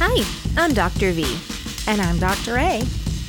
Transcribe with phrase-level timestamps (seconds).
[0.00, 0.24] Hi,
[0.56, 1.10] I'm Dr.
[1.10, 1.24] V.
[1.90, 2.56] And I'm Dr.
[2.58, 2.80] A.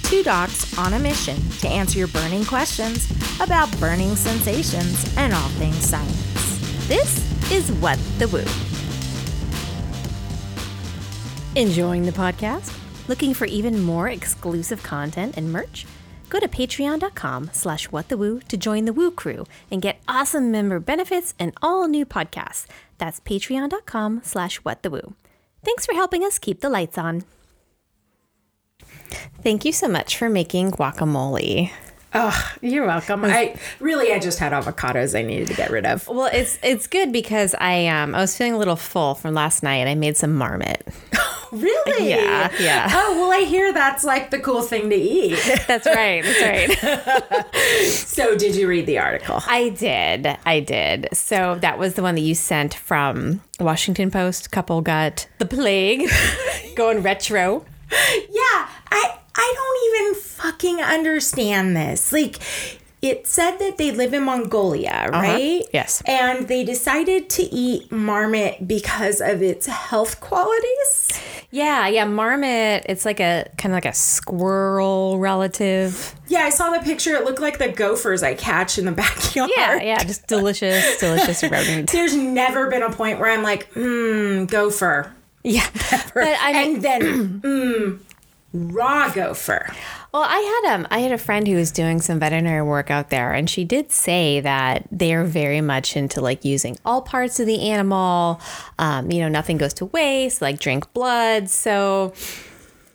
[0.04, 3.10] Two docs on a mission to answer your burning questions
[3.42, 6.88] about burning sensations and all things science.
[6.88, 8.46] This is What the Woo.
[11.59, 12.77] Enjoying the podcast?
[13.07, 15.88] Looking for even more exclusive content and merch?
[16.29, 21.33] Go to patreon.com slash whatthewoo to join the Woo crew and get awesome member benefits
[21.39, 22.67] and all new podcasts.
[22.99, 25.15] That's patreon.com slash whatthewoo.
[25.64, 27.23] Thanks for helping us keep the lights on.
[29.43, 31.71] Thank you so much for making guacamole.
[32.14, 33.23] Oh, you're welcome.
[33.23, 36.08] I really I just had avocados I needed to get rid of.
[36.08, 39.61] Well, it's it's good because I um I was feeling a little full from last
[39.61, 40.88] night and I made some marmot.
[41.52, 42.09] really?
[42.09, 42.89] Yeah, yeah.
[42.92, 45.38] Oh, well I hear that's like the cool thing to eat.
[45.67, 46.23] That's right.
[46.23, 47.56] That's right.
[47.86, 49.42] so, did you read the article?
[49.48, 50.38] I did.
[50.45, 51.09] I did.
[51.14, 54.52] So that was the one that you sent from Washington Post.
[54.52, 56.09] Couple got the plague
[56.75, 57.66] going retro.
[57.92, 62.11] Yeah, I I don't even fucking understand this.
[62.11, 62.39] Like
[63.02, 65.22] it said that they live in Mongolia, uh-huh.
[65.22, 65.64] right?
[65.73, 66.03] Yes.
[66.05, 71.09] And they decided to eat marmot because of its health qualities.
[71.52, 72.86] Yeah, yeah, marmot.
[72.88, 76.14] It's like a kind of like a squirrel relative.
[76.28, 77.16] Yeah, I saw the picture.
[77.16, 79.50] It looked like the gophers I catch in the backyard.
[79.56, 81.91] Yeah, yeah, just delicious, delicious rodent.
[81.91, 85.13] There's never been a point where I'm like, mmm, gopher.
[85.44, 85.67] Yeah,
[86.13, 88.00] But I and then, mmm,
[88.53, 89.73] raw gopher.
[90.11, 93.09] Well, I had um I had a friend who was doing some veterinary work out
[93.09, 97.45] there and she did say that they're very much into like using all parts of
[97.45, 98.41] the animal.
[98.80, 101.50] Um, you know, nothing goes to waste, like drink blood.
[101.50, 102.14] So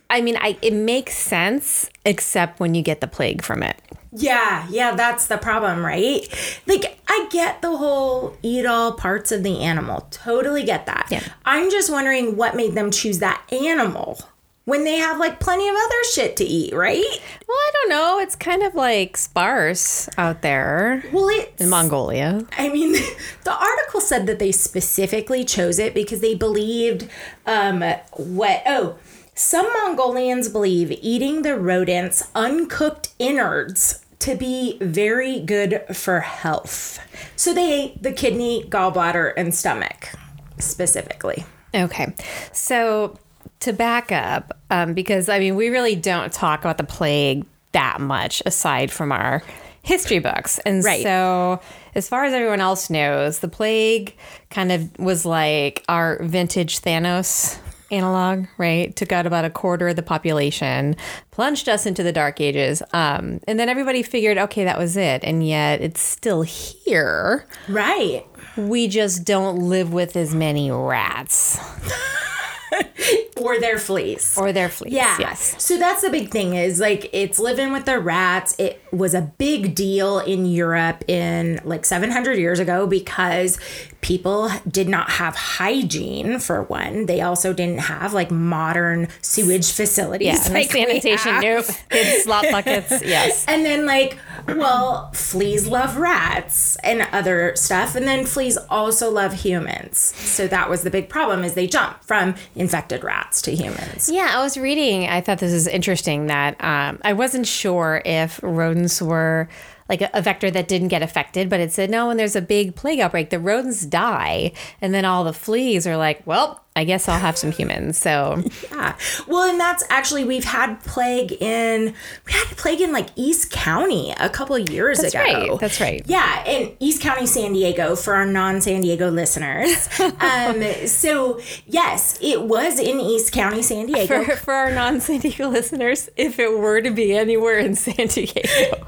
[0.09, 3.81] I mean, I it makes sense except when you get the plague from it.
[4.17, 6.21] Yeah, yeah, that's the problem, right?
[6.67, 10.07] Like, I get the whole eat all parts of the animal.
[10.09, 11.07] Totally get that.
[11.11, 11.21] Yeah.
[11.43, 14.17] I'm just wondering what made them choose that animal
[14.65, 17.03] when they have like plenty of other shit to eat, right?
[17.47, 18.19] Well, I don't know.
[18.19, 21.61] It's kind of like sparse out there Well, it's.
[21.61, 22.45] in Mongolia.
[22.57, 22.93] I mean,
[23.43, 27.07] the article said that they specifically chose it because they believed
[27.45, 27.81] um,
[28.13, 28.61] what?
[28.65, 28.97] Oh,
[29.35, 36.99] some Mongolians believe eating the rodent's uncooked innards to be very good for health.
[37.35, 40.09] So they ate the kidney, gallbladder, and stomach
[40.57, 41.45] specifically.
[41.73, 42.15] Okay.
[42.53, 43.19] So
[43.65, 47.99] to back up, um, because I mean, we really don't talk about the plague that
[48.01, 49.43] much aside from our
[49.81, 50.57] history books.
[50.59, 51.03] And Right.
[51.03, 51.59] so,
[51.93, 54.15] as far as everyone else knows, the plague
[54.49, 57.57] kind of was like our vintage Thanos
[57.91, 58.95] analog, right?
[58.95, 60.95] Took out about a quarter of the population,
[61.31, 62.81] plunged us into the dark ages.
[62.93, 65.23] Um, and then everybody figured, okay, that was it.
[65.23, 67.45] And yet it's still here.
[67.69, 68.25] Right.
[68.57, 71.59] We just don't live with as many rats
[73.37, 74.35] Or their fleas.
[74.37, 74.93] or their fleas.
[74.93, 75.17] Yeah.
[75.19, 75.61] Yes.
[75.63, 78.55] So that's the big thing is like it's living with the rats.
[78.57, 83.59] It was a big deal in Europe in like 700 years ago because
[84.05, 87.07] people did not have hygiene for one.
[87.07, 90.47] They also didn't have like modern sewage facilities.
[90.47, 91.65] Yeah, like sanitation, nope.
[91.89, 93.45] Kids slop buckets, yes.
[93.47, 99.33] And then like, well, fleas love rats and other stuff, and then fleas also love
[99.33, 99.97] humans.
[99.97, 104.07] So that was the big problem is they jump from infected rats to humans.
[104.07, 105.09] Yeah, I was reading.
[105.09, 109.49] I thought this is interesting that um, I wasn't sure if rodents were
[109.87, 112.07] like a, a vector that didn't get affected, but it said no.
[112.07, 114.51] When there's a big plague outbreak, the rodents die,
[114.81, 117.97] and then all the fleas are like, well, I guess I'll have some humans.
[117.97, 118.95] So Yeah.
[119.27, 121.93] Well, and that's actually we've had plague in
[122.25, 125.23] we had plague in like East County a couple of years that's ago.
[125.23, 125.59] right.
[125.59, 126.03] That's right.
[126.05, 129.87] Yeah, in East County, San Diego, for our non-San Diego listeners.
[130.19, 134.23] um, so yes, it was in East County, San Diego.
[134.23, 138.41] For, for our non-San Diego listeners, if it were to be anywhere in San Diego,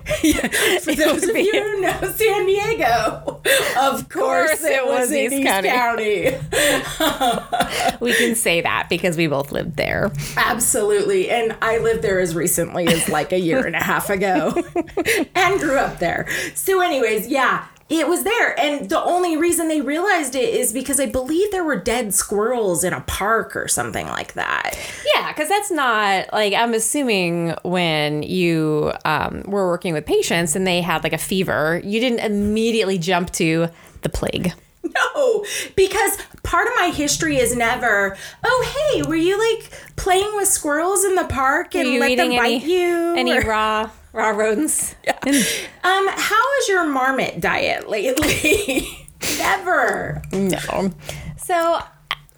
[0.81, 3.41] For those of you who know San Diego,
[3.77, 6.27] of course, it was in East County.
[7.99, 10.11] we can say that because we both lived there.
[10.35, 11.29] Absolutely.
[11.29, 14.53] And I lived there as recently as like a year and a half ago
[15.35, 16.27] and grew up there.
[16.55, 18.59] So, anyways, yeah, it was there.
[18.59, 22.83] And the only reason they realized it is because I believe there were dead squirrels
[22.83, 24.77] in a park or something like that.
[25.15, 30.67] Yeah, because that's not like I'm assuming when you um, were working with patients and
[30.67, 33.69] they had like a fever, you didn't immediately jump to
[34.01, 34.51] the plague.
[35.15, 35.45] No,
[35.75, 41.03] because part of my history is never, oh, hey, were you like playing with squirrels
[41.03, 43.15] in the park and let them any- bite you?
[43.15, 44.95] Any Or- raw raw rodents?
[45.07, 49.07] um, how is your marmot diet lately?
[49.37, 50.21] never.
[50.31, 50.91] No.
[51.37, 51.79] So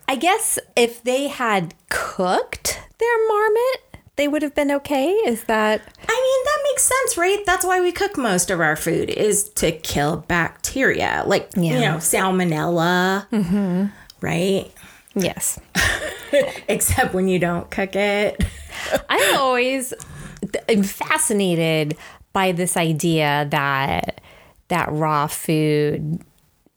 [0.08, 5.10] I guess if they had cooked their marmot, they would have been okay.
[5.26, 7.46] Is that I mean, that makes sense, right?
[7.46, 11.98] That's why we cook most of our food is to kill bacteria, like you know,
[11.98, 13.92] salmonella,
[14.22, 14.72] right?
[15.16, 15.60] yes?
[16.68, 18.44] Except when you don't cook it.
[19.10, 19.94] I'm always
[20.70, 21.98] I'm fascinated
[22.32, 24.22] by this idea that
[24.70, 26.22] that raw food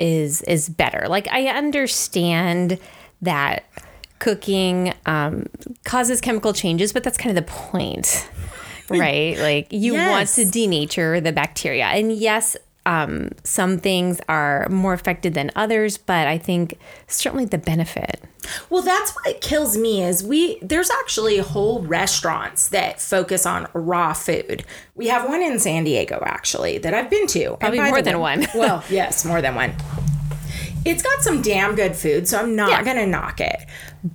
[0.00, 1.06] is is better.
[1.08, 2.78] Like I understand
[3.20, 3.64] that
[4.18, 5.46] cooking um,
[5.84, 8.28] causes chemical changes, but that's kind of the point,
[9.00, 9.38] right?
[9.38, 12.56] Like you want to denature the bacteria, and yes.
[12.84, 18.20] Um, some things are more affected than others, but I think certainly the benefit.
[18.70, 24.14] Well, that's what kills me is we there's actually whole restaurants that focus on raw
[24.14, 24.64] food.
[24.96, 27.56] We have one in San Diego actually that I've been to.
[27.60, 28.46] Probably more than way- one.
[28.52, 29.74] well, yes, more than one.
[30.84, 32.82] It's got some damn good food, so I'm not Yeah.
[32.82, 33.60] gonna knock it.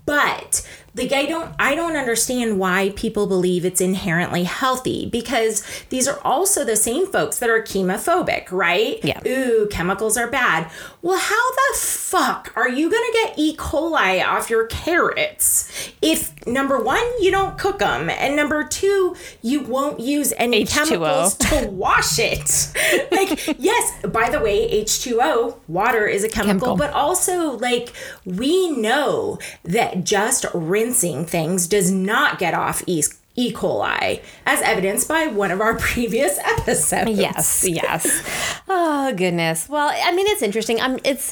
[0.06, 6.08] But like I don't I don't understand why people believe it's inherently healthy because these
[6.08, 9.00] are also the same folks that are chemophobic, right?
[9.04, 9.22] Yeah.
[9.26, 10.70] Ooh, chemicals are bad.
[11.02, 13.56] Well, how the fuck are you gonna get E.
[13.56, 19.62] coli off your carrots if number one, you don't cook them, and number two, you
[19.62, 20.74] won't use any H2O.
[20.74, 22.74] chemicals to wash it?
[23.12, 23.27] like,
[23.58, 26.78] yes, by the way, H2O, water is a chemical, Chemical.
[26.78, 27.94] but also, like,
[28.26, 33.04] we know that just rinsing things does not get off E.
[33.40, 33.54] E.
[33.54, 37.12] coli, as evidenced by one of our previous episodes.
[37.12, 38.60] Yes, yes.
[38.68, 39.70] Oh goodness.
[39.70, 40.82] Well, I mean, it's interesting.
[40.82, 40.98] I'm.
[41.04, 41.32] It's.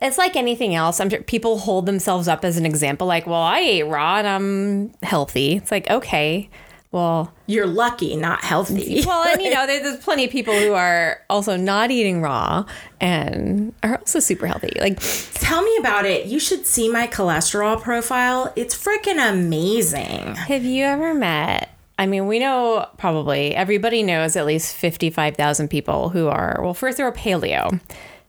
[0.00, 1.00] It's like anything else.
[1.00, 4.26] I'm sure people hold themselves up as an example, like, "Well, I ate raw and
[4.28, 6.48] I'm healthy." It's like, okay,
[6.90, 9.02] well, You're lucky, not healthy.
[9.06, 12.64] well, and you know, there- there's plenty of people who are also not eating raw
[13.00, 14.70] and are also super healthy.
[14.80, 14.98] Like,
[15.34, 16.26] Tell me about it.
[16.26, 18.52] You should see my cholesterol profile.
[18.56, 20.34] It's freaking amazing.
[20.34, 21.70] have you ever met?
[21.98, 26.96] I mean, we know probably everybody knows at least 55,000 people who are, well, first
[26.96, 27.80] they're a paleo,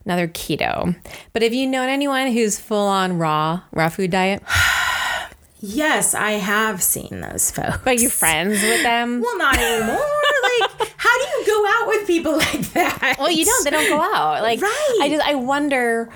[0.05, 0.95] now they're keto.
[1.33, 4.41] But have you known anyone who's full on raw, raw food diet?
[5.61, 7.79] Yes, I have seen those folks.
[7.85, 9.21] Are you friends with them?
[9.21, 9.95] Well, not anymore.
[10.43, 13.15] like, how do you go out with people like that?
[13.19, 13.63] Well, you don't.
[13.65, 14.41] They don't go out.
[14.41, 14.99] Like, Right.
[15.01, 16.09] I just I wonder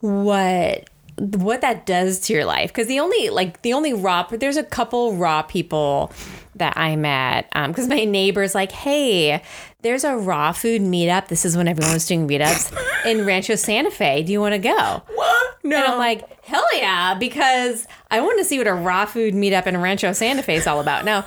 [0.00, 0.88] what
[1.18, 4.62] what that does to your life because the only like the only raw there's a
[4.62, 6.12] couple raw people
[6.56, 9.42] that I met um, because my neighbor's like, hey,
[9.86, 11.28] there's a raw food meetup.
[11.28, 14.24] This is when everyone was doing meetups in Rancho Santa Fe.
[14.24, 15.02] Do you want to go?
[15.14, 15.58] What?
[15.62, 15.76] No.
[15.76, 19.66] And I'm like, hell yeah, because I want to see what a raw food meetup
[19.68, 21.04] in Rancho Santa Fe is all about.
[21.04, 21.24] Now,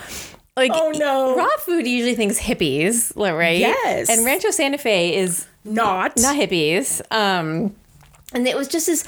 [0.57, 1.37] like, Oh, no.
[1.37, 3.57] raw food usually thinks hippies, right?
[3.59, 4.09] Yes.
[4.09, 6.17] And Rancho Santa Fe is not.
[6.17, 7.01] not hippies.
[7.11, 7.73] Um,
[8.33, 9.05] and it was just this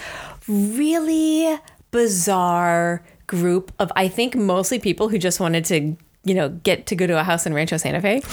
[0.48, 1.60] really
[1.92, 6.96] bizarre group of, I think, mostly people who just wanted to, you know, get to
[6.96, 8.22] go to a house in Rancho Santa Fe.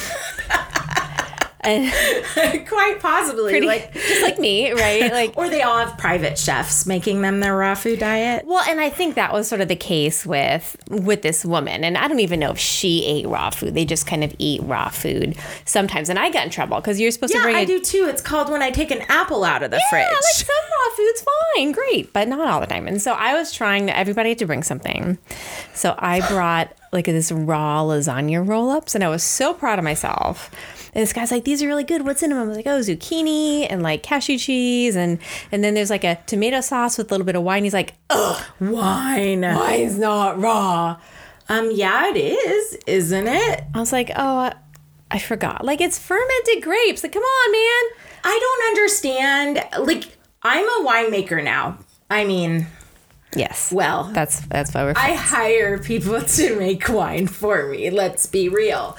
[1.69, 3.53] and Quite possibly.
[3.53, 5.13] pretty, like, just like me, right?
[5.19, 8.45] Like, or they all have private chefs making them their raw food diet.
[8.47, 11.97] Well, and I think that was sort of the case with with this woman, and
[11.99, 13.75] I don't even know if she ate raw food.
[13.75, 17.11] They just kind of eat raw food sometimes, and I got in trouble because you're
[17.11, 18.07] supposed Yeah, to bring I a do too.
[18.09, 20.07] It's called when I take an apple out of the yeah, fridge.
[20.13, 21.25] like some raw food's
[21.57, 22.87] fine, great, but not all the time.
[22.87, 23.97] And so I was trying to.
[23.97, 25.19] Everybody had to bring something,
[25.75, 29.85] so I brought like this raw lasagna roll ups, and I was so proud of
[29.85, 30.51] myself.
[30.95, 32.05] And this guy's like, "These are really good.
[32.05, 35.19] What's in them?" I was like, "Oh, zucchini and like cashew cheese, and
[35.53, 37.95] and then there's like a tomato sauce with a little bit of wine." He's like,
[38.11, 39.43] "Ugh, Wine.
[39.43, 40.99] wine's not raw."
[41.51, 43.65] Um, yeah, it is, isn't it?
[43.75, 44.55] I was like, oh, I-
[45.11, 45.65] I forgot.
[45.65, 47.03] Like it's fermented grapes.
[47.03, 48.05] Like, come on, man.
[48.25, 49.65] I don't understand.
[49.87, 51.79] Like, I'm a winemaker now.
[52.11, 52.67] I mean,
[53.35, 53.71] Yes.
[53.71, 54.95] well, That's that's why we're.
[54.97, 57.91] I hire people to make wine for me.
[57.91, 58.97] Let's be real.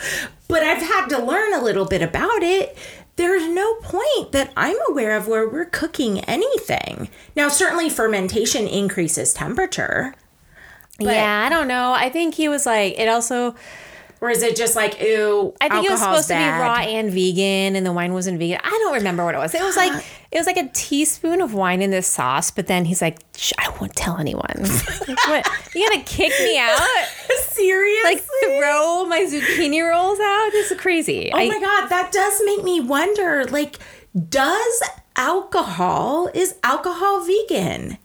[0.47, 2.77] But I've had to learn a little bit about it.
[3.15, 7.09] There's no point that I'm aware of where we're cooking anything.
[7.35, 10.13] Now, certainly fermentation increases temperature.
[10.99, 11.93] yeah, I don't know.
[11.93, 12.97] I think he was like.
[12.99, 13.55] It also.
[14.21, 17.09] Or is it just like, ooh, I think it was supposed to be raw and
[17.11, 18.59] vegan, and the wine wasn't vegan.
[18.63, 19.53] I don't remember what it was.
[19.55, 22.51] It was like it was like a teaspoon of wine in this sauce.
[22.51, 24.43] But then he's like, Shh, I won't tell anyone.
[25.07, 25.47] like, what?
[25.73, 26.79] You gonna kick me out?
[27.39, 28.15] Seriously?
[28.15, 30.49] Like throw my zucchini rolls out?
[30.51, 31.31] This is crazy.
[31.33, 33.45] Oh I- my god, that does make me wonder.
[33.45, 33.79] Like,
[34.29, 34.83] does
[35.15, 37.97] alcohol is alcohol vegan?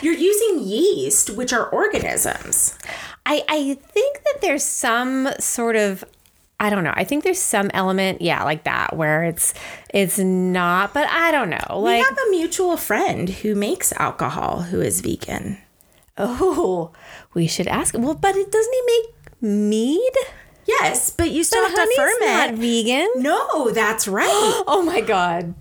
[0.00, 2.78] You're using yeast, which are organisms.
[3.24, 6.04] I, I think that there's some sort of
[6.60, 6.92] I don't know.
[6.94, 9.52] I think there's some element, yeah, like that where it's
[9.92, 11.58] it's not, but I don't know.
[11.78, 15.58] We Like have a mutual friend who makes alcohol who is vegan.
[16.16, 16.92] Oh,
[17.34, 17.94] we should ask.
[17.98, 20.12] Well, but it doesn't he make mead?
[20.66, 23.08] Yes, but you still But have to honey's not vegan.
[23.16, 24.28] No, that's right.
[24.66, 25.54] Oh my god.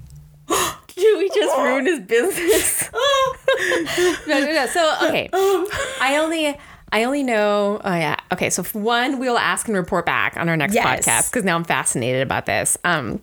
[0.95, 2.89] Did we just ruin his business?
[4.27, 4.65] no, no, no.
[4.67, 5.67] So okay, um.
[5.99, 6.55] I only.
[6.91, 7.79] I only know.
[7.83, 8.17] Oh yeah.
[8.33, 8.49] Okay.
[8.49, 10.85] So one, we'll ask and report back on our next Yes.
[11.05, 12.77] podcast because now I'm fascinated about this.
[12.83, 13.21] Um,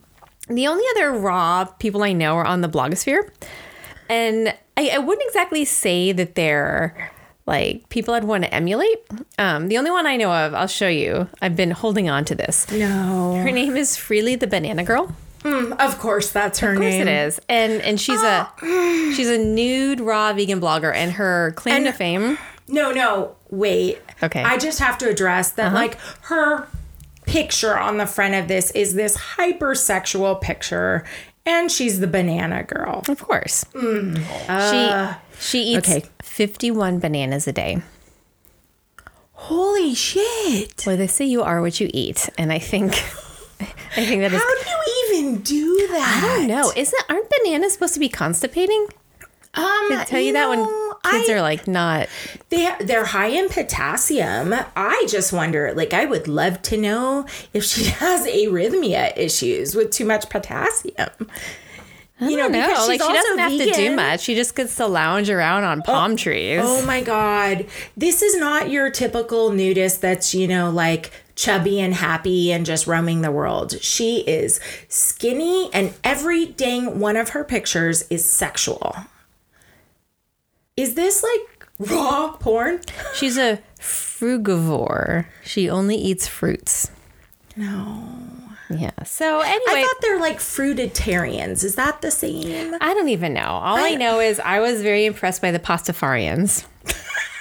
[0.49, 3.29] the only other raw people I know are on the blogosphere,
[4.09, 7.11] and I, I wouldn't exactly say that they're
[7.47, 8.97] like people I'd want to emulate.
[9.39, 11.29] Um, the only one I know of, I'll show you.
[11.43, 12.71] I've been holding on to this.
[12.73, 13.35] no.
[13.43, 15.15] Her name is Freelee the Banana Girl.
[15.45, 17.09] Of course, that's her Of course name.
[17.09, 17.41] it is.
[17.49, 18.49] And and she's a
[19.15, 22.37] she's a nude raw vegan blogger and her claim to fame.
[22.69, 23.99] No, no, wait.
[24.23, 24.43] Okay.
[24.43, 24.55] Uh-huh.
[24.55, 26.69] I just have to address that, like, her
[27.25, 31.05] picture on the front of this is this hypersexual picture,
[31.47, 33.03] and she's the banana girl.
[33.09, 33.65] Of course.
[33.73, 35.09] she
[35.41, 36.05] she eats okay.
[36.23, 37.83] 51 bananas a day.
[39.33, 40.85] Holy shit.
[40.87, 42.93] Well, they say you are what you eat, and I think
[43.97, 46.23] I think that is How do you even do that?
[46.23, 46.73] I don't know.
[46.77, 48.89] Isn't aren't bananas supposed to be constipating?
[49.55, 52.09] Um, They tell you, that when know, kids I- are like not
[52.51, 54.55] They they're high in potassium.
[54.77, 59.91] I just wonder, like, I would love to know if she has arrhythmia issues with
[59.91, 61.11] too much potassium.
[62.21, 64.21] You know, no, because like she doesn't have to do much.
[64.23, 66.61] She just gets to lounge around on oh, palm trees.
[66.61, 71.95] Oh my god, this is not your typical nudist that's you know like chubby and
[71.95, 73.81] happy and just roaming the world.
[73.81, 78.97] She is skinny, and every dang one of her pictures is sexual.
[80.79, 82.81] Is this like raw porn?
[83.15, 85.27] She's a frugivore.
[85.45, 86.91] She only eats fruits.
[87.57, 88.13] No.
[88.71, 88.91] Yeah.
[89.05, 91.65] So anyway, I thought they're like fruitarians.
[91.65, 92.77] Is that the same?
[92.81, 93.41] I don't even know.
[93.47, 96.65] All I, I- know is I was very impressed by the Pastafarians.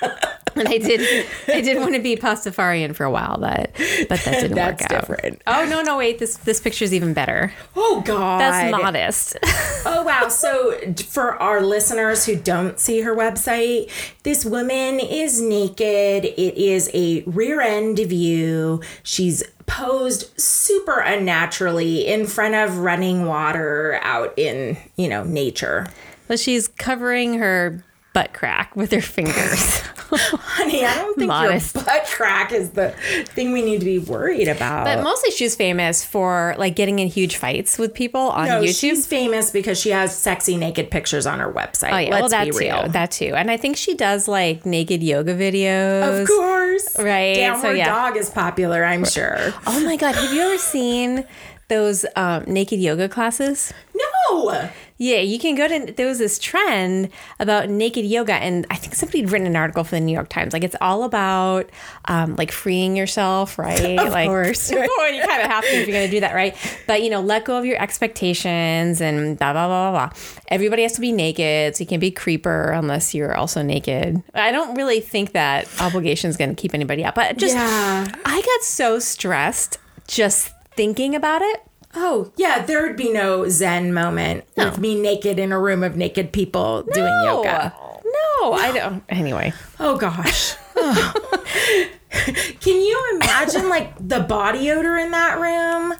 [0.60, 3.72] and I did I did want to be Pastafarian for a while, but
[4.10, 5.02] but that didn't That's work out.
[5.02, 5.42] different.
[5.48, 7.54] Oh no, no, wait, this this picture's even better.
[7.76, 8.40] Oh god.
[8.42, 9.38] That's modest.
[9.90, 10.28] Oh wow!
[10.28, 13.90] So for our listeners who don't see her website,
[14.24, 16.26] this woman is naked.
[16.26, 18.82] It is a rear end view.
[19.04, 25.88] She's posed super unnaturally in front of running water out in you know nature.
[26.28, 27.82] but she's covering her
[28.14, 29.82] butt crack with her fingers.
[30.12, 31.76] Honey, I don't think Modest.
[31.76, 32.92] your butt crack is the
[33.30, 34.86] thing we need to be worried about.
[34.86, 38.80] but mostly she's famous for like getting in huge fights with people on no, YouTube.
[38.80, 41.92] she's famous because she has sexy naked pictures on her website.
[41.92, 42.88] Oh yeah, Let's well that be too, real.
[42.90, 46.22] that too, and I think she does like naked yoga videos.
[46.22, 46.98] Of course.
[47.00, 47.86] Right, so Downward yeah.
[47.88, 49.54] dog is popular, I'm sure.
[49.66, 51.26] Oh my god, have you ever seen
[51.68, 53.74] those um, naked yoga classes?
[54.30, 54.70] No.
[54.98, 55.94] Yeah, you can go to.
[55.94, 59.84] There was this trend about naked yoga, and I think somebody had written an article
[59.84, 60.54] for the New York Times.
[60.54, 61.70] Like it's all about
[62.06, 64.00] um, like freeing yourself, right?
[64.00, 64.72] Of like, course.
[64.72, 66.56] well, you kind of have to if you're going to do that, right?
[66.88, 70.20] But you know, let go of your expectations and blah blah blah blah blah.
[70.48, 74.24] Everybody has to be naked, so you can't be creeper unless you're also naked.
[74.34, 78.08] I don't really think that obligation is going to keep anybody out, but just Yeah.
[78.25, 79.77] I got so stressed
[80.08, 81.67] just thinking about it.
[82.00, 85.96] Oh, yeah, there would be no Zen moment with me naked in a room of
[85.96, 87.74] naked people doing yoga.
[88.06, 89.04] No, I don't.
[89.10, 89.51] Anyway.
[89.80, 90.56] Oh, gosh.
[92.62, 95.96] Can you imagine, like, the body odor in that room?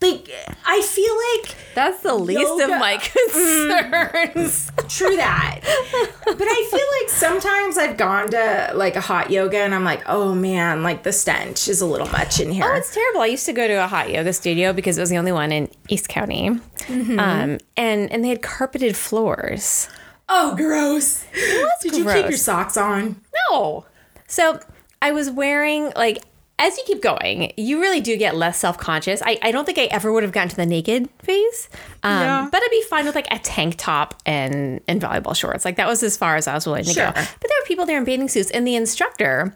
[0.00, 0.30] Like,
[0.64, 4.70] I feel like That's the least of my concerns.
[4.88, 5.60] True that.
[6.24, 10.02] but I feel like sometimes I've gone to like a hot yoga and I'm like,
[10.06, 12.64] oh man, like the stench is a little much in here.
[12.66, 13.20] oh, it's terrible.
[13.22, 15.52] I used to go to a hot yoga studio because it was the only one
[15.52, 16.50] in East County,
[16.88, 17.18] Mm-hmm.
[17.18, 19.88] um, and and they had carpeted floors.
[20.28, 21.24] oh, gross.
[21.82, 23.20] Did you keep your socks on?
[23.50, 23.84] No,
[24.26, 24.60] so
[25.02, 26.18] I was wearing like.
[26.60, 29.22] As you keep going, you really do get less self conscious.
[29.24, 31.68] I, I don't think I ever would have gotten to the naked phase,
[32.02, 32.48] um, Yeah.
[32.50, 35.64] but I'd be fine with like a tank top and and volleyball shorts.
[35.64, 37.06] Like that was as far as I was willing to Sure.
[37.06, 37.12] go.
[37.14, 39.54] But there were people there in bathing suits, and the instructor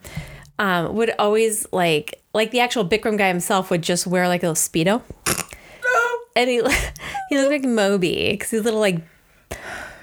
[0.60, 4.48] um, would always like like the actual Bikram guy himself would just wear like a
[4.48, 5.02] little speedo,
[6.36, 6.56] and he
[7.30, 9.00] he looked like Moby because he's a little like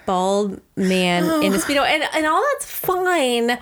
[0.06, 3.58] bald man in a speedo, and and all that's fine.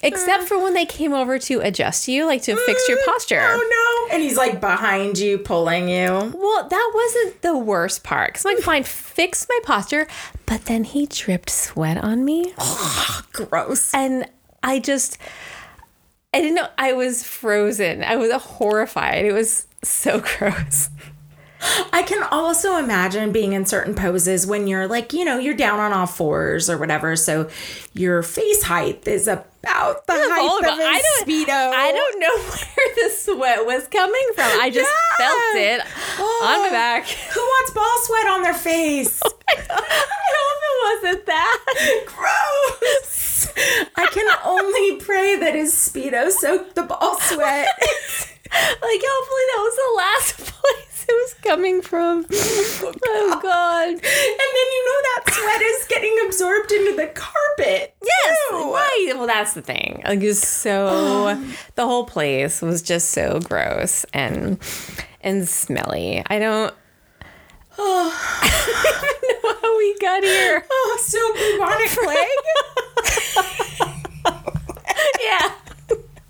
[0.00, 3.40] Except for when they came over to adjust you, like to fix your mm, posture.
[3.42, 4.14] Oh no.
[4.14, 6.06] And he's like behind you, pulling you.
[6.06, 8.34] Well, that wasn't the worst part.
[8.34, 10.06] Cause I'm like, fine, fix my posture.
[10.46, 12.54] But then he dripped sweat on me.
[13.32, 13.92] Gross.
[13.92, 14.28] And
[14.62, 15.18] I just,
[16.32, 18.04] I didn't know, I was frozen.
[18.04, 19.24] I was horrified.
[19.24, 20.90] It was so gross.
[21.92, 25.80] I can also imagine being in certain poses when you're like, you know, you're down
[25.80, 27.16] on all fours or whatever.
[27.16, 27.50] So
[27.94, 31.48] your face height is about the height of a I don't- speedo.
[31.74, 34.50] I don't know where the sweat was coming from.
[34.60, 34.88] I just
[35.18, 35.26] Yeah.
[35.26, 36.70] felt it on my Oh.
[36.70, 37.06] back.
[37.06, 39.20] Who wants ball sweat on their face?
[39.48, 42.04] I hope it wasn't that.
[42.06, 43.48] Gross.
[43.96, 47.66] I can only pray that his speedo soaked the ball sweat.
[48.50, 52.26] Like, hopefully that was the last place it was coming from.
[52.30, 53.88] Oh, oh God.
[53.88, 57.94] And then you know that sweat is getting absorbed into the carpet.
[58.02, 58.72] Yes, too.
[58.72, 59.12] right.
[59.16, 60.02] Well, that's the thing.
[60.04, 61.54] Like, it's so oh.
[61.76, 64.58] the whole place was just so gross and
[65.22, 66.22] and smelly.
[66.26, 66.74] I don't.
[67.80, 68.10] Oh.
[68.42, 68.48] I
[69.00, 70.66] don't even know how we got here.
[70.68, 72.44] Oh, so bubonic plague.
[75.20, 75.52] Yeah,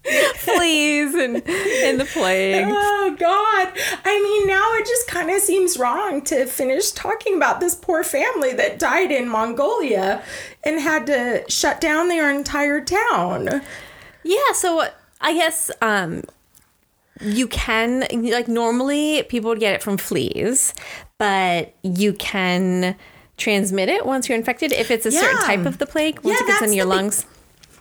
[0.37, 2.65] fleas and and the plague.
[2.69, 3.73] Oh God!
[4.05, 8.03] I mean, now it just kind of seems wrong to finish talking about this poor
[8.05, 10.23] family that died in Mongolia
[10.65, 13.63] and had to shut down their entire town.
[14.23, 14.89] Yeah, so
[15.21, 16.23] I guess um
[17.21, 20.75] you can like normally people would get it from fleas,
[21.19, 22.97] but you can
[23.37, 26.45] transmit it once you're infected if it's a certain type of the plague once Yeah,
[26.45, 27.25] it gets in your lungs.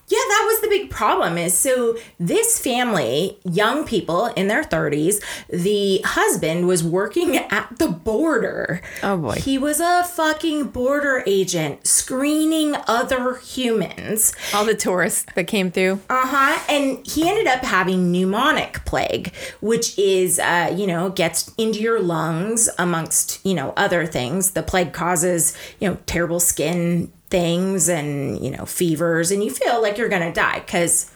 [0.10, 1.38] Yeah, that was the big problem.
[1.38, 7.90] Is so this family, young people in their 30s, the husband was working at the
[7.90, 8.82] border.
[9.04, 9.36] Oh, boy.
[9.36, 14.34] He was a fucking border agent screening other humans.
[14.54, 16.00] All the tourists that came through.
[16.10, 16.64] Uh-huh.
[16.70, 22.00] And he ended up having pneumonic plague, which is uh, you know, gets into your
[22.00, 24.52] lungs amongst, you know, other things.
[24.52, 29.82] The plague causes, you know, terrible skin things and, you know, fevers and you feel
[29.82, 31.12] like you're going to die cuz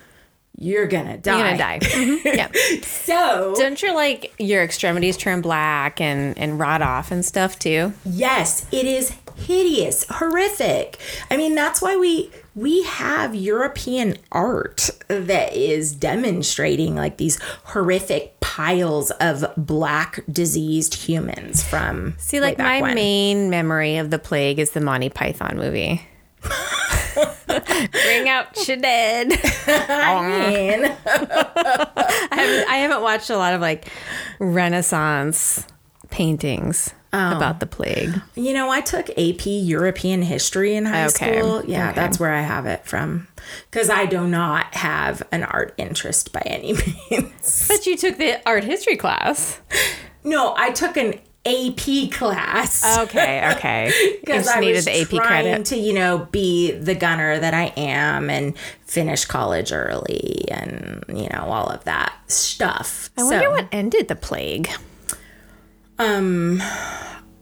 [0.58, 1.38] you're to die.
[1.38, 1.80] You're gonna die.
[1.82, 2.48] Mhm, Yeah.
[2.84, 7.94] So, Don't you like your extremities turn black and and rot off and stuff too?
[8.06, 10.98] yes, it is hideous, horrific.
[11.32, 18.40] I mean, that's why we we have European art that is demonstrating like these horrific
[18.42, 22.96] piles of black diseased humans from See, like my when.
[22.96, 26.02] main memory of the plague is the Monty Python movie.
[27.48, 28.48] Bring out.
[28.68, 29.26] I
[30.50, 33.88] mean, I haven't, I haven't watched a lot of like
[34.40, 35.66] Renaissance
[36.10, 37.36] paintings Oh.
[37.36, 38.22] about the plague.
[38.36, 41.64] you know, I took AP European history in high Okay, school.
[41.66, 41.96] Yeah, okay.
[41.96, 43.28] that's where I have it from.
[43.70, 46.74] Because I do not have an art interest by any
[47.12, 47.68] means.
[47.68, 49.60] But you took the art history class.
[50.24, 53.00] No, I took an AP class.
[53.00, 53.92] Okay, okay.
[54.22, 55.66] Because I needed was the AP trying credit.
[55.66, 61.28] to, you know, be the gunner that I am and finish college early and you
[61.30, 63.10] know all of that stuff.
[63.18, 64.70] I wonder what ended the plague.
[66.02, 66.62] Um,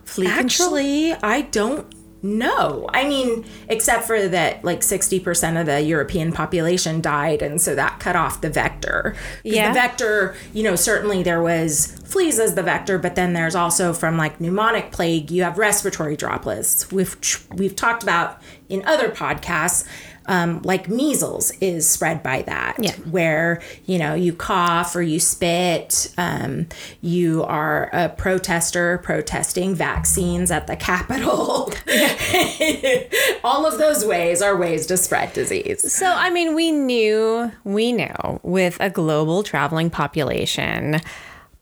[0.06, 0.40] Flea control?
[0.46, 2.90] actually, I don't know.
[2.94, 7.76] I mean, except for that, like sixty percent of the European population died, and so
[7.76, 9.16] that cut off the vector.
[9.44, 9.70] Yeah.
[9.70, 10.36] the vector.
[10.54, 14.40] You know, certainly there was fleas as the vector, but then there's also from like
[14.40, 19.88] pneumonic plague, you have respiratory droplets, which we've talked about in other podcasts.
[20.30, 22.92] Um, like measles is spread by that, Yeah.
[23.10, 26.14] where you know you cough or you spit.
[26.20, 26.68] Um,
[27.02, 31.74] you are a protester protesting vaccines at the Capitol.
[33.44, 35.92] All of those ways are ways to spread disease.
[35.92, 41.00] So, I mean, we knew, we know with a global traveling population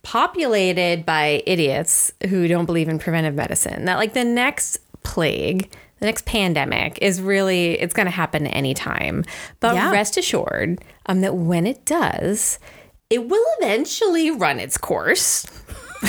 [0.04, 6.06] populated by idiots who don't believe in preventive medicine, that like the next plague, the
[6.06, 9.24] next pandemic is really, it's going to happen anytime.
[9.60, 9.92] But Yeah.
[9.92, 12.60] rest assured um, that when it does,
[13.10, 15.46] it will eventually run its course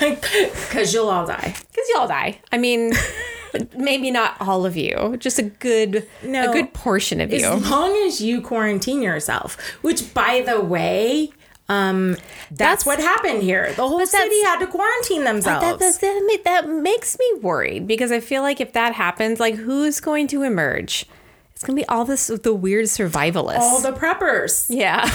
[0.00, 1.54] Because you'll all die.
[1.70, 2.40] because you'll all die.
[2.52, 2.92] I mean,
[3.76, 6.50] maybe not all of you, just a good, No.
[6.50, 7.44] a good portion of you.
[7.46, 11.30] As long as you quarantine yourself, which by the way,
[11.68, 13.72] um, that's, That's- what happened here.
[13.72, 15.78] The whole city had to quarantine themselves.
[15.80, 19.56] That, that, that, that makes me worried because I feel like if that happens, like
[19.56, 21.06] who's going to emerge?
[21.54, 23.60] It's gonna be all this the weird survivalists.
[23.60, 24.66] all the preppers.
[24.68, 25.10] yeah,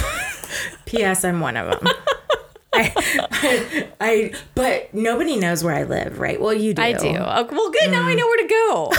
[0.86, 1.24] P.S.
[1.24, 1.94] I'm one of them.
[2.74, 2.94] I,
[3.32, 6.40] I, I, but nobody knows where I live, right?
[6.40, 6.82] Well, you do.
[6.82, 7.10] I do.
[7.18, 7.92] Oh, well, good.
[7.92, 8.18] Now I mm.
[8.18, 8.92] know where to go.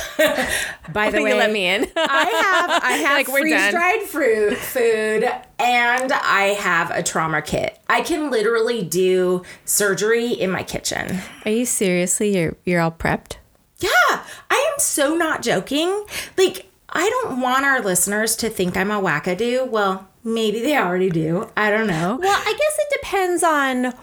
[0.92, 1.86] By the way, you let me in?
[1.96, 5.24] I have I have Like, freeze dried fruit food
[5.58, 7.78] and I have a trauma kit.
[7.88, 11.20] I can literally do surgery in my kitchen.
[11.44, 12.36] Are you seriously?
[12.36, 13.36] You're you're all prepped?
[13.78, 13.90] Yeah,
[14.50, 16.04] I am so not joking.
[16.36, 19.68] Like, I don't want our listeners to think I'm a wackadoo.
[19.68, 21.48] Well, maybe they already do.
[21.56, 22.18] I don't know.
[22.20, 23.94] Well, I guess it depends on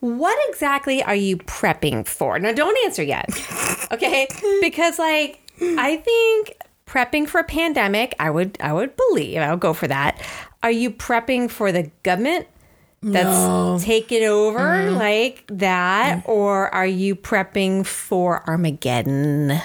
[0.00, 2.38] what exactly are you prepping for?
[2.38, 3.28] Now, don't answer yet,
[3.92, 4.28] okay?
[4.60, 6.56] Because like I think
[6.86, 10.20] prepping for a pandemic, I would I would believe I would go for that.
[10.62, 12.46] Are you prepping for the government
[13.02, 13.78] that's No.
[13.80, 14.96] taken over mm-hmm.
[14.96, 19.60] like that, or are you prepping for Armageddon?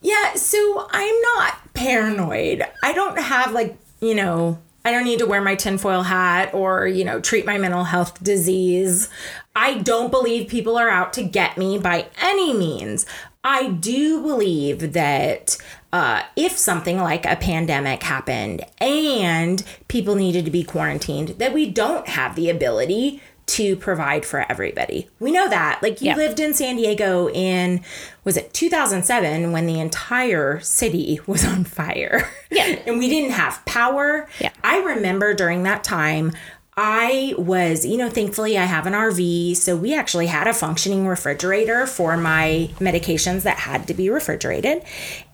[0.00, 2.64] Yeah, so I'm not paranoid.
[2.82, 6.86] I don't have like, you know, I don't need to wear my tinfoil hat or,
[6.86, 9.08] you know, treat my mental health disease.
[9.54, 13.06] I don't believe people are out to get me by any means.
[13.44, 15.56] I do believe that
[15.92, 21.70] uh, if something like a pandemic happened and people needed to be quarantined, that we
[21.70, 25.08] don't have the ability to provide for everybody.
[25.20, 25.80] We know that.
[25.82, 26.16] Like you Yeah.
[26.16, 27.82] lived in San Diego in
[28.24, 32.30] was it 2007 when the entire city was on fire.
[32.50, 32.64] Yeah.
[32.86, 34.28] and we didn't have power.
[34.40, 34.50] Yeah.
[34.62, 36.32] I remember during that time
[36.74, 41.06] I was, you know, thankfully I have an RV, so we actually had a functioning
[41.06, 44.82] refrigerator for my medications that had to be refrigerated.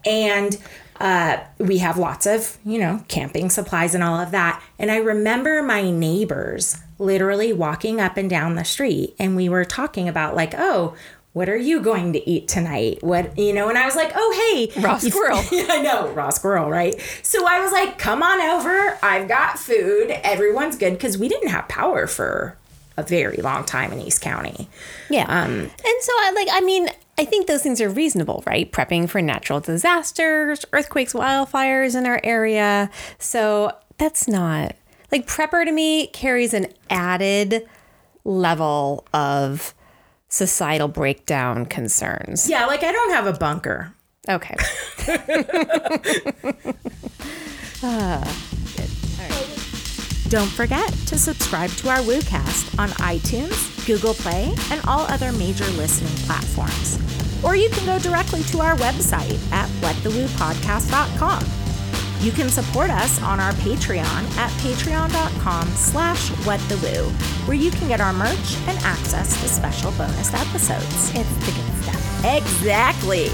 [0.04, 0.58] And
[1.00, 4.60] uh, we have lots of, you know, camping supplies and all of that.
[4.80, 9.64] And I remember my neighbors literally walking up and down the street and we were
[9.64, 10.94] talking about, like, oh,
[11.32, 12.98] what are you going to eat tonight?
[13.02, 15.42] What, you know, and I was like, oh, hey, Raw squirrel.
[15.52, 17.00] yeah, I know, raw squirrel, right?
[17.22, 18.98] So I was like, come on over.
[19.02, 20.10] I've got food.
[20.10, 22.56] Everyone's good because we didn't have power for
[22.96, 24.68] a very long time in East County.
[25.08, 25.26] Yeah.
[25.28, 28.70] Um, and so I like I mean, I think those things are reasonable, right?
[28.70, 32.90] Prepping for natural disasters, earthquakes, wildfires in our area.
[33.18, 34.74] So that's not
[35.10, 37.68] like prepper to me carries an added
[38.24, 39.74] level of
[40.28, 42.48] societal breakdown concerns.
[42.48, 43.92] Yeah, like I don't have a bunker.
[44.28, 44.56] Okay.
[47.80, 48.20] Ah,
[50.28, 55.66] don't forget to subscribe to our WooCast on iTunes, Google Play, and all other major
[55.68, 56.98] listening platforms.
[57.44, 61.67] Or you can go directly to our website at whatthewoopodcast.com.
[62.20, 67.10] You can support us on our Patreon at patreon.com slash whatthewoo,
[67.46, 71.14] where you can get our merch and access to special bonus episodes.
[71.14, 72.24] it's the good stuff.
[72.24, 73.30] Exactly.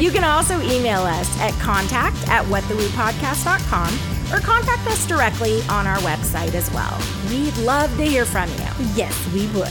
[0.00, 3.98] You can also email us at contact at whatthewoopodcast.com
[4.32, 6.96] or contact us directly on our website as well.
[7.28, 8.86] We'd love to hear from you.
[8.94, 9.68] Yes, we would.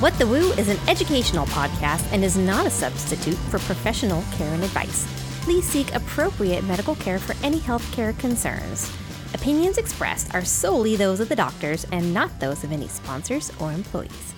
[0.00, 4.54] What the Woo is an educational podcast and is not a substitute for professional care
[4.54, 5.06] and advice.
[5.42, 8.90] Please seek appropriate medical care for any healthcare concerns.
[9.34, 13.72] Opinions expressed are solely those of the doctors and not those of any sponsors or
[13.72, 14.34] employees.